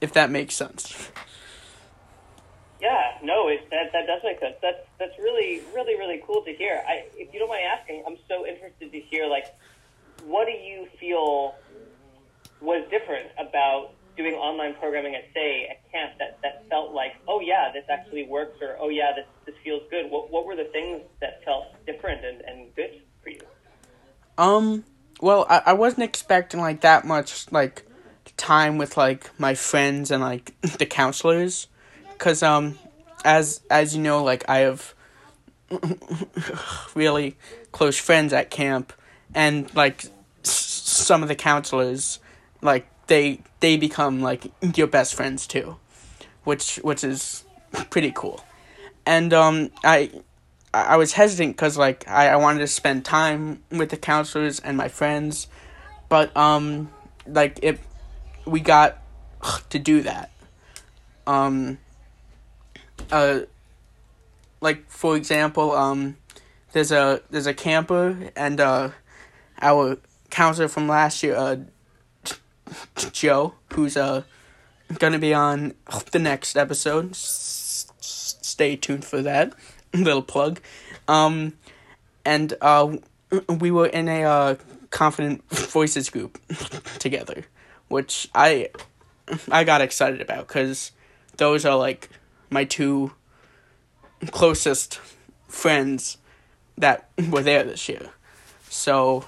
if 0.00 0.12
that 0.14 0.30
makes 0.30 0.54
sense. 0.54 1.10
Yeah, 2.80 3.18
no, 3.22 3.48
it, 3.48 3.68
that 3.70 3.92
that 3.92 4.06
does 4.06 4.20
make 4.24 4.40
sense. 4.40 4.54
That's 4.62 4.86
that's 4.98 5.18
really 5.18 5.62
really 5.74 5.96
really 5.96 6.22
cool 6.26 6.42
to 6.44 6.52
hear. 6.52 6.82
I, 6.86 7.06
if 7.14 7.32
you 7.32 7.40
don't 7.40 7.48
mind 7.48 7.64
asking, 7.64 8.04
I'm 8.06 8.16
so 8.28 8.46
interested 8.46 8.92
to 8.92 9.00
hear 9.00 9.26
like, 9.26 9.46
what 10.24 10.46
do 10.46 10.52
you 10.52 10.86
feel 10.98 11.54
was 12.60 12.84
different 12.90 13.30
about 13.38 13.92
doing 14.16 14.34
online 14.34 14.74
programming 14.74 15.14
at 15.14 15.24
say 15.32 15.68
at 15.70 15.90
camp 15.92 16.12
that 16.18 16.38
that 16.42 16.68
felt 16.68 16.92
like, 16.92 17.14
oh 17.26 17.40
yeah, 17.40 17.70
this 17.72 17.84
actually 17.88 18.24
works, 18.24 18.60
or 18.60 18.76
oh 18.80 18.88
yeah, 18.88 19.12
this 19.14 19.26
this 19.46 19.54
feels 19.64 19.82
good. 19.90 20.10
What 20.10 20.30
what 20.30 20.46
were 20.46 20.56
the 20.56 20.68
things 20.72 21.02
that 21.20 21.44
felt 21.44 21.66
different 21.86 22.24
and 22.24 22.40
and 22.42 22.74
good 22.74 23.02
for 23.22 23.30
you? 23.30 23.40
Um. 24.36 24.84
Well, 25.20 25.46
I, 25.48 25.62
I 25.66 25.72
wasn't 25.72 26.04
expecting 26.04 26.60
like 26.60 26.80
that 26.82 27.04
much 27.04 27.50
like 27.52 27.84
time 28.36 28.78
with 28.78 28.96
like 28.96 29.30
my 29.38 29.54
friends 29.54 30.10
and 30.10 30.22
like 30.22 30.54
the 30.78 30.86
counselors. 30.86 31.66
Because 32.12 32.42
um, 32.42 32.78
as 33.24 33.60
as 33.70 33.94
you 33.96 34.02
know, 34.02 34.22
like 34.22 34.48
I 34.48 34.58
have 34.58 34.94
really 36.94 37.36
close 37.72 37.98
friends 37.98 38.32
at 38.32 38.50
camp, 38.50 38.92
and 39.34 39.72
like 39.74 40.04
s- 40.44 40.50
some 40.50 41.22
of 41.22 41.28
the 41.28 41.34
counselors, 41.34 42.18
like 42.62 42.88
they 43.06 43.40
they 43.60 43.76
become 43.76 44.20
like 44.20 44.50
your 44.76 44.86
best 44.86 45.14
friends 45.14 45.46
too, 45.46 45.76
which 46.44 46.76
which 46.82 47.04
is 47.04 47.44
pretty 47.90 48.12
cool, 48.14 48.44
and 49.06 49.32
um, 49.32 49.70
I 49.84 50.10
I 50.86 50.96
was 50.96 51.12
hesitant 51.12 51.56
because 51.56 51.76
like 51.76 52.06
I, 52.08 52.28
I 52.28 52.36
wanted 52.36 52.60
to 52.60 52.66
spend 52.66 53.04
time 53.04 53.62
with 53.70 53.90
the 53.90 53.96
counselors 53.96 54.60
and 54.60 54.76
my 54.76 54.88
friends, 54.88 55.48
but 56.08 56.34
um, 56.36 56.90
like 57.26 57.58
it, 57.62 57.80
we 58.46 58.60
got 58.60 58.98
to 59.70 59.78
do 59.78 60.02
that. 60.02 60.30
Um, 61.26 61.78
uh, 63.10 63.40
like 64.60 64.88
for 64.90 65.16
example, 65.16 65.72
um, 65.72 66.16
there's 66.72 66.92
a 66.92 67.22
there's 67.30 67.46
a 67.46 67.54
camper 67.54 68.30
and 68.36 68.60
uh, 68.60 68.90
our 69.60 69.98
counselor 70.30 70.68
from 70.68 70.88
last 70.88 71.22
year, 71.22 71.34
uh, 71.36 71.56
Joe, 73.12 73.54
who's 73.72 73.96
uh 73.96 74.22
gonna 74.98 75.18
be 75.18 75.34
on 75.34 75.74
the 76.12 76.18
next 76.18 76.56
episode. 76.56 77.10
S- 77.10 77.92
stay 78.00 78.76
tuned 78.76 79.04
for 79.04 79.22
that 79.22 79.52
little 79.94 80.22
plug. 80.22 80.60
Um, 81.06 81.54
and 82.24 82.54
uh, 82.60 82.96
we 83.48 83.70
were 83.70 83.86
in 83.86 84.08
a 84.08 84.24
uh, 84.24 84.54
confident 84.90 85.48
voices 85.50 86.10
group 86.10 86.38
together, 86.98 87.44
which 87.88 88.28
I 88.34 88.70
I 89.50 89.64
got 89.64 89.80
excited 89.80 90.20
about 90.20 90.48
because 90.48 90.92
those 91.36 91.64
are 91.64 91.76
like 91.76 92.08
my 92.50 92.64
two 92.64 93.12
closest 94.30 95.00
friends 95.48 96.18
that 96.76 97.08
were 97.30 97.42
there 97.42 97.64
this 97.64 97.88
year. 97.88 98.10
So 98.68 99.26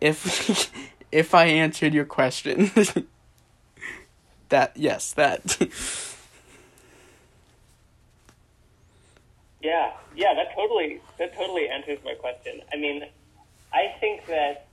if 0.00 0.72
if 1.12 1.34
I 1.34 1.46
answered 1.46 1.94
your 1.94 2.04
question 2.04 2.70
that 4.48 4.76
yes, 4.76 5.12
that 5.12 5.58
Yeah, 9.60 9.90
yeah, 10.14 10.34
that 10.34 10.54
totally 10.54 11.00
that 11.18 11.34
totally 11.36 11.68
answers 11.68 11.98
my 12.04 12.14
question. 12.14 12.60
I 12.72 12.76
mean, 12.76 13.02
I 13.72 13.94
think 14.00 14.26
that 14.26 14.68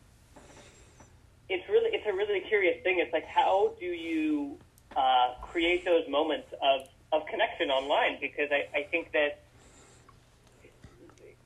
it's 1.50 1.68
really 1.70 1.90
it's 1.94 2.06
a 2.08 2.14
really 2.14 2.42
curious 2.48 2.82
thing. 2.84 3.00
It's 3.00 3.14
like 3.14 3.26
how 3.26 3.74
do 3.80 3.86
you 3.86 4.58
uh, 4.96 5.36
create 5.42 5.86
those 5.86 6.04
moments 6.10 6.48
of, 6.62 6.82
of 7.12 7.26
connection 7.28 7.70
online 7.70 8.18
because 8.22 8.50
I, 8.52 8.68
I 8.78 8.84
think 8.92 9.12
that 9.14 9.42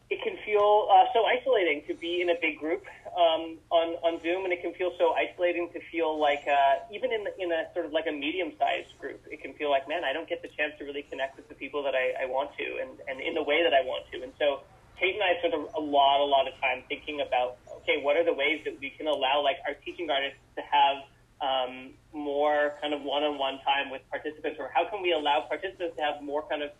it 0.10 0.22
can 0.24 0.38
feel 0.46 0.88
uh, 0.92 1.06
so 1.14 1.26
isolating 1.26 1.84
to 1.88 1.94
be 1.94 2.22
in 2.22 2.30
a 2.30 2.36
big 2.42 2.60
group 2.60 2.84
um, 3.18 3.58
on 3.74 3.88
on 4.06 4.22
Zoom, 4.22 4.46
and 4.46 4.54
it 4.54 4.62
can 4.62 4.74
feel 4.78 4.94
so 5.02 5.18
isolating 5.18 5.74
to 5.74 5.80
feel 5.92 6.20
like 6.22 6.46
uh, 6.46 6.86
even 6.94 7.12
in 7.12 7.26
in 7.42 7.52
a 7.52 7.66
sort 7.74 7.86
of 7.86 7.92
like 7.92 8.06
a 8.06 8.14
medium 8.14 8.54
sized 8.62 8.94
group, 9.02 9.20
it 9.28 9.42
can 9.42 9.54
feel 9.58 9.70
like 9.74 9.90
man, 9.90 10.06
I 10.06 10.14
don't 10.14 10.30
get 10.30 10.42
the 10.46 10.54
chance 10.54 10.78
to 10.78 10.86
really 10.86 11.02
connect 11.10 11.36
with 11.36 11.50
the 11.50 11.58
people 11.58 11.82
that 11.84 11.96
I, 11.96 12.24
I 12.24 12.26
want 12.30 12.54
to, 12.62 12.68
and 12.82 12.92
and 13.10 13.20
in 13.20 13.34
the 13.34 13.44
way 13.44 13.64
that 13.66 13.74
I 13.74 13.82
want 13.82 14.06
to, 14.14 14.24
and 14.24 14.32
so. 14.40 14.62
Kate 14.98 15.14
and 15.14 15.22
I 15.22 15.38
spent 15.38 15.54
a, 15.54 15.62
a 15.78 15.84
lot, 15.98 16.26
a 16.26 16.26
lot 16.26 16.48
of 16.50 16.58
time 16.58 16.82
thinking 16.90 17.22
about, 17.22 17.62
okay, 17.70 18.02
what 18.02 18.18
are 18.18 18.26
the 18.26 18.34
ways 18.34 18.66
that 18.66 18.80
we 18.82 18.90
can 18.90 19.06
allow 19.06 19.44
like 19.46 19.58
our 19.68 19.76
teaching 19.86 20.10
artists 20.10 20.42
to 20.58 20.64
have 20.66 21.06
um, 21.38 21.94
more 22.14 22.74
kind 22.82 22.96
of 22.96 23.04
one-on-one 23.04 23.60
time 23.62 23.92
with 23.92 24.02
participants, 24.10 24.58
or 24.60 24.72
how 24.74 24.90
can 24.90 25.04
we 25.04 25.14
allow 25.14 25.46
participants 25.48 25.96
to 25.98 26.02
have 26.02 26.24
more 26.24 26.42
kind 26.50 26.64
of 26.64 26.72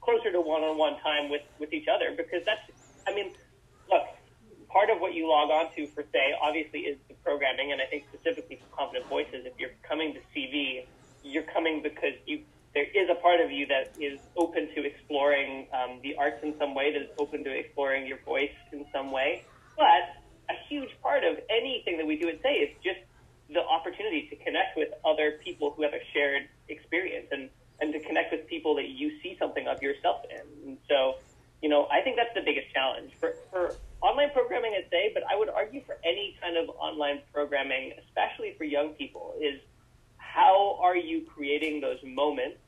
closer 0.00 0.30
to 0.30 0.40
one-on-one 0.40 1.00
time 1.02 1.30
with, 1.30 1.42
with 1.58 1.72
each 1.72 1.88
other? 1.90 2.14
Because 2.16 2.46
that's, 2.46 2.62
I 3.08 3.14
mean, 3.14 3.34
look, 3.90 4.06
part 4.74 4.90
of 4.90 5.00
what 5.00 5.14
you 5.14 5.30
log 5.30 5.50
on 5.50 5.72
to 5.76 5.86
for 5.94 6.02
say 6.12 6.34
obviously 6.42 6.80
is 6.80 6.98
the 7.06 7.14
programming, 7.22 7.70
and 7.70 7.80
I 7.80 7.86
think 7.86 8.04
specifically 8.12 8.58
for 8.58 8.76
Confident 8.76 9.06
Voices, 9.08 9.46
if 9.46 9.54
you're 9.56 9.78
coming 9.86 10.12
to 10.12 10.20
CV, 10.34 10.84
you're 11.22 11.46
coming 11.54 11.80
because 11.80 12.18
you 12.26 12.42
there 12.74 12.90
is 12.90 13.08
a 13.08 13.14
part 13.22 13.40
of 13.40 13.52
you 13.52 13.66
that 13.66 13.94
is 14.02 14.18
open 14.36 14.66
to 14.74 14.84
exploring 14.84 15.68
um, 15.72 16.00
the 16.02 16.16
arts 16.16 16.42
in 16.42 16.58
some 16.58 16.74
way, 16.74 16.92
that 16.92 17.02
is 17.02 17.10
open 17.18 17.44
to 17.44 17.56
exploring 17.56 18.04
your 18.04 18.18
voice 18.26 18.50
in 18.72 18.84
some 18.92 19.12
way. 19.12 19.44
But 19.76 20.18
a 20.50 20.58
huge 20.68 20.90
part 21.00 21.22
of 21.22 21.38
anything 21.48 21.98
that 21.98 22.06
we 22.06 22.18
do 22.18 22.28
at 22.28 22.42
Say 22.42 22.54
is 22.54 22.74
just 22.82 22.98
the 23.48 23.62
opportunity 23.62 24.26
to 24.28 24.34
connect 24.42 24.76
with 24.76 24.88
other 25.04 25.38
people 25.44 25.70
who 25.70 25.84
have 25.84 25.94
a 25.94 26.02
shared 26.12 26.48
experience 26.68 27.28
and, 27.30 27.48
and 27.78 27.92
to 27.92 28.00
connect 28.00 28.32
with 28.32 28.48
people 28.48 28.74
that 28.74 28.88
you 28.88 29.22
see 29.22 29.36
something 29.38 29.68
of 29.68 29.80
yourself 29.80 30.24
in. 30.28 30.68
And 30.68 30.78
so, 30.88 31.18
you 31.62 31.68
know, 31.68 31.86
I 31.92 32.00
think 32.00 32.16
that's 32.16 32.34
the 32.34 32.42
biggest 32.42 32.74
challenge 32.74 33.12
for, 33.20 33.36
for 33.52 33.76
online 34.04 34.30
programming 34.30 34.74
at 34.74 34.90
Say, 34.90 35.10
but 35.14 35.22
I 35.30 35.36
would 35.36 35.48
argue 35.48 35.82
for 35.86 35.96
any 36.04 36.36
kind 36.40 36.56
of 36.58 36.68
online 36.76 37.20
programming, 37.32 37.94
especially 38.06 38.54
for 38.58 38.64
young 38.64 38.90
people, 38.90 39.34
is 39.40 39.58
how 40.18 40.78
are 40.82 40.96
you 40.96 41.22
creating 41.34 41.80
those 41.80 41.98
moments 42.04 42.58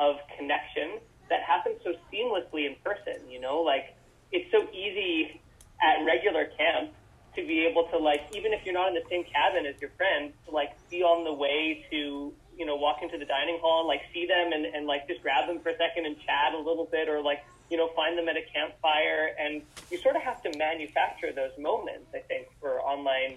of 0.00 0.16
connection 0.36 0.98
that 1.28 1.42
happen 1.42 1.74
so 1.84 1.94
seamlessly 2.12 2.66
in 2.66 2.74
person? 2.82 3.30
You 3.30 3.40
know, 3.40 3.60
like 3.60 3.94
it's 4.32 4.50
so 4.50 4.66
easy 4.72 5.40
at 5.80 6.04
regular 6.04 6.46
camp 6.58 6.90
to 7.36 7.46
be 7.46 7.64
able 7.64 7.84
to 7.88 7.98
like 7.98 8.22
even 8.34 8.52
if 8.52 8.64
you're 8.64 8.74
not 8.74 8.88
in 8.88 8.94
the 8.94 9.06
same 9.08 9.22
cabin 9.24 9.64
as 9.66 9.80
your 9.80 9.90
friends 9.96 10.32
to 10.46 10.50
like 10.50 10.74
be 10.90 11.02
on 11.02 11.22
the 11.22 11.32
way 11.32 11.86
to 11.90 12.32
you 12.58 12.66
know 12.66 12.74
walk 12.74 12.98
into 13.02 13.16
the 13.16 13.24
dining 13.24 13.58
hall 13.62 13.80
and 13.80 13.88
like 13.88 14.02
see 14.12 14.26
them 14.26 14.52
and, 14.52 14.66
and 14.66 14.86
like 14.86 15.06
just 15.06 15.22
grab 15.22 15.46
them 15.46 15.60
for 15.60 15.68
a 15.68 15.76
second 15.78 16.04
and 16.06 16.16
chat 16.26 16.52
a 16.52 16.58
little 16.58 16.88
bit 16.90 17.08
or 17.08 17.22
like 17.22 17.44
you 17.70 17.76
know 17.76 17.88
find 17.94 18.18
them 18.18 18.28
at 18.28 18.36
a 18.36 18.42
campfire 18.52 19.34
and 19.38 19.62
you 19.90 19.98
sort 19.98 20.16
of 20.16 20.22
have 20.22 20.42
to 20.42 20.50
manufacture 20.58 21.32
those 21.32 21.52
moments 21.58 22.06
i 22.14 22.18
think 22.18 22.48
for 22.60 22.80
online 22.80 23.36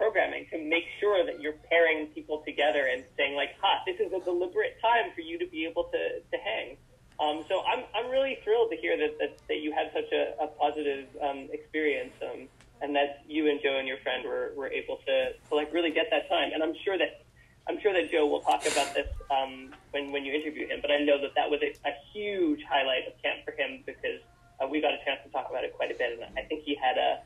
programming 0.00 0.46
to 0.50 0.56
make 0.56 0.84
sure 0.98 1.26
that 1.26 1.42
you're 1.42 1.60
pairing 1.68 2.06
people 2.16 2.42
together 2.46 2.88
and 2.90 3.04
saying 3.18 3.36
like 3.36 3.50
ha 3.60 3.82
this 3.84 4.00
is 4.00 4.10
a 4.14 4.20
deliberate 4.24 4.80
time 4.80 5.12
for 5.14 5.20
you 5.20 5.38
to 5.38 5.46
be 5.46 5.66
able 5.66 5.84
to, 5.92 6.02
to 6.32 6.36
hang. 6.42 6.78
Um, 7.20 7.44
so 7.50 7.62
I'm, 7.68 7.84
I'm 7.94 8.10
really 8.10 8.38
thrilled 8.42 8.70
to 8.70 8.78
hear 8.78 8.96
that, 8.96 9.18
that, 9.20 9.36
that 9.48 9.60
you 9.60 9.72
had 9.72 9.92
such 9.92 10.10
a, 10.10 10.32
a 10.40 10.46
positive 10.46 11.04
um, 11.20 11.50
experience 11.52 12.14
um, 12.24 12.48
and 12.80 12.96
that 12.96 13.24
you 13.28 13.50
and 13.50 13.60
Joe 13.62 13.76
and 13.76 13.86
your 13.86 13.98
friend 13.98 14.24
were, 14.24 14.52
were 14.56 14.68
able 14.68 14.96
to, 15.04 15.36
to 15.36 15.54
like 15.54 15.70
really 15.70 15.90
get 15.90 16.06
that 16.10 16.30
time. 16.30 16.52
And 16.54 16.62
I'm 16.62 16.74
sure 16.82 16.96
that 16.96 17.20
I'm 17.68 17.78
sure 17.78 17.92
that 17.92 18.10
Joe 18.10 18.26
will 18.26 18.40
talk 18.40 18.62
about 18.66 18.94
this 18.94 19.06
um, 19.30 19.68
when 19.90 20.10
when 20.12 20.24
you 20.24 20.32
interview 20.32 20.66
him. 20.66 20.80
But 20.80 20.90
I 20.90 21.04
know 21.04 21.20
that 21.20 21.34
that 21.36 21.50
was 21.50 21.60
a, 21.60 21.76
a 21.86 21.92
huge 22.10 22.64
highlight 22.64 23.06
of 23.06 23.12
camp 23.22 23.44
for 23.44 23.52
him 23.52 23.84
because 23.84 24.24
uh, 24.58 24.66
we 24.66 24.80
got 24.80 24.94
a 24.94 25.00
chance 25.04 25.20
to 25.26 25.30
talk 25.30 25.50
about 25.50 25.62
it 25.62 25.76
quite 25.76 25.92
a 25.92 25.94
bit, 25.94 26.18
and 26.18 26.38
I 26.38 26.42
think 26.48 26.64
he 26.64 26.74
had 26.74 26.96
a 26.96 27.20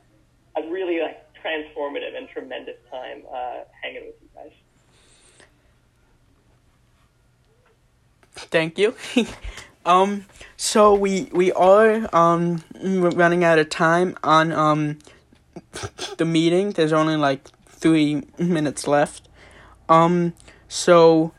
a 0.57 0.69
really 0.69 0.99
like 1.01 1.25
transformative 1.45 2.17
and 2.17 2.27
tremendous 2.29 2.77
time 2.89 3.23
uh, 3.31 3.63
hanging 3.81 4.05
with 4.05 4.15
you 4.21 4.29
guys. 4.33 4.51
Thank 8.55 8.77
you. 8.77 8.95
um, 9.85 10.27
so 10.55 10.93
we 10.93 11.27
we 11.33 11.51
are 11.51 12.07
um 12.15 12.63
running 12.79 13.43
out 13.43 13.59
of 13.59 13.69
time 13.69 14.17
on 14.23 14.53
um 14.53 14.99
the 16.15 16.23
meeting. 16.23 16.71
There's 16.71 16.93
only 16.93 17.17
like 17.17 17.49
three 17.67 18.23
minutes 18.39 18.87
left. 18.87 19.27
Um, 19.89 20.35
so 20.69 21.33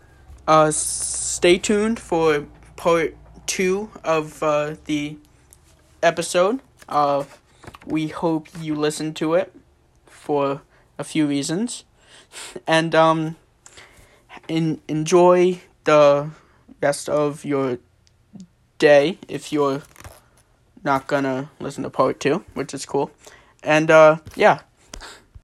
uh, 0.47 0.71
stay 0.73 1.57
tuned 1.57 1.99
for 1.99 2.45
part 2.77 3.17
two 3.47 3.89
of 4.05 4.43
uh, 4.43 4.75
the 4.85 5.17
episode. 6.03 6.61
Uh, 6.87 7.25
we 7.87 8.09
hope 8.09 8.49
you 8.61 8.75
listen 8.75 9.15
to 9.15 9.33
it 9.33 9.55
for 10.05 10.61
a 10.99 11.05
few 11.05 11.27
reasons, 11.27 11.85
and 12.67 12.95
um, 12.95 13.37
in, 14.49 14.83
enjoy 14.87 15.61
the 15.85 16.29
rest 16.81 17.09
of 17.09 17.45
your 17.45 17.79
day 18.79 19.19
if 19.29 19.53
you're 19.53 19.83
not 20.85 21.07
gonna 21.07 21.51
listen 21.59 21.83
to 21.83 21.91
part 21.91 22.21
two, 22.21 22.45
which 22.55 22.73
is 22.75 22.87
cool. 22.87 23.11
And 23.63 23.91
uh, 23.91 24.19
yeah, 24.37 24.61